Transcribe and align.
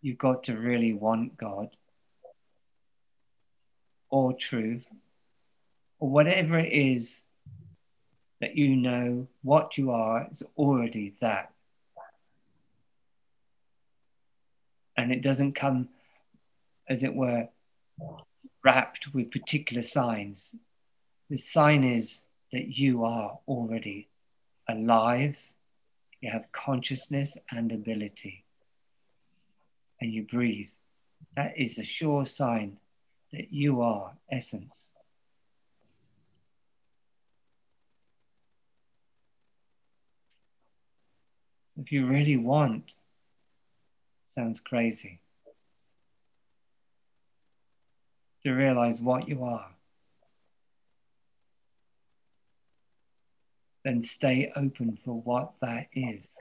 you've 0.00 0.18
got 0.18 0.44
to 0.44 0.56
really 0.56 0.92
want 0.92 1.36
God 1.36 1.70
or 4.10 4.32
truth 4.32 4.90
or 5.98 6.08
whatever 6.08 6.58
it 6.58 6.72
is 6.72 7.26
that 8.40 8.56
you 8.56 8.76
know 8.76 9.26
what 9.42 9.76
you 9.76 9.90
are 9.90 10.28
is 10.30 10.42
already 10.56 11.14
that. 11.20 11.52
And 14.96 15.12
it 15.12 15.22
doesn't 15.22 15.54
come, 15.54 15.88
as 16.88 17.02
it 17.02 17.14
were, 17.14 17.48
wrapped 18.64 19.14
with 19.14 19.30
particular 19.30 19.82
signs. 19.82 20.56
The 21.30 21.36
sign 21.36 21.84
is 21.84 22.24
that 22.52 22.78
you 22.78 23.04
are 23.04 23.38
already 23.46 24.08
alive, 24.68 25.52
you 26.20 26.30
have 26.30 26.50
consciousness 26.52 27.38
and 27.50 27.70
ability, 27.70 28.44
and 30.00 30.12
you 30.12 30.22
breathe. 30.24 30.70
That 31.36 31.58
is 31.58 31.78
a 31.78 31.84
sure 31.84 32.24
sign 32.26 32.78
that 33.32 33.52
you 33.52 33.80
are 33.82 34.12
essence. 34.30 34.92
If 41.76 41.92
you 41.92 42.06
really 42.06 42.36
want, 42.36 42.92
sounds 44.26 44.60
crazy, 44.60 45.20
to 48.42 48.52
realize 48.52 49.00
what 49.00 49.28
you 49.28 49.44
are, 49.44 49.74
then 53.84 54.02
stay 54.02 54.50
open 54.56 54.96
for 54.96 55.20
what 55.20 55.54
that 55.60 55.86
is 55.92 56.38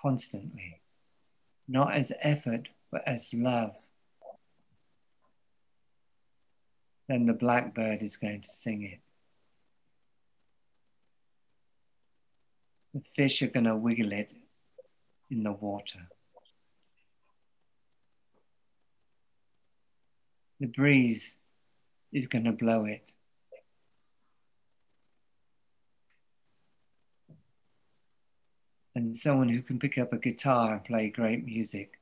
constantly, 0.00 0.81
not 1.68 1.94
as 1.94 2.12
effort, 2.20 2.68
but 2.90 3.02
as 3.06 3.32
love. 3.34 3.74
Then 7.08 7.26
the 7.26 7.34
blackbird 7.34 8.02
is 8.02 8.16
going 8.16 8.40
to 8.40 8.48
sing 8.48 8.82
it. 8.82 9.00
The 12.92 13.00
fish 13.00 13.42
are 13.42 13.48
going 13.48 13.64
to 13.64 13.76
wiggle 13.76 14.12
it 14.12 14.32
in 15.30 15.42
the 15.42 15.52
water. 15.52 16.08
The 20.60 20.66
breeze 20.66 21.38
is 22.12 22.28
going 22.28 22.44
to 22.44 22.52
blow 22.52 22.84
it. 22.84 23.12
Someone 29.12 29.48
who 29.48 29.62
can 29.62 29.78
pick 29.78 29.98
up 29.98 30.12
a 30.12 30.18
guitar 30.18 30.72
and 30.74 30.84
play 30.84 31.10
great 31.10 31.44
music 31.44 31.98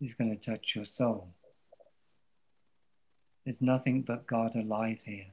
is 0.00 0.14
going 0.14 0.30
to 0.30 0.36
touch 0.36 0.76
your 0.76 0.84
soul. 0.84 1.28
There's 3.44 3.62
nothing 3.62 4.02
but 4.02 4.26
God 4.26 4.54
alive 4.54 5.00
here. 5.04 5.32